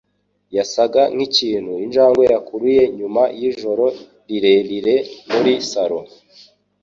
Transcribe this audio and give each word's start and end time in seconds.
yasaga 0.57 1.01
nkikintu 1.15 1.73
injangwe 1.85 2.23
yakuruye 2.33 2.83
nyuma 2.97 3.23
yijoro 3.39 3.85
rirerire 4.27 4.95
muri 5.31 5.53
salo 5.69 5.99